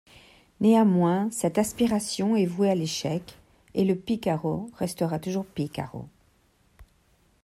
[0.61, 3.37] Néanmoins, cette aspiration est vouée à l’échec
[3.75, 6.07] et le pícaro restera toujours pícaro.